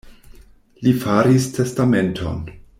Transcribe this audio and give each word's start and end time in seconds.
Li 0.87 0.95
faris 1.03 1.47
testamenton. 1.59 2.45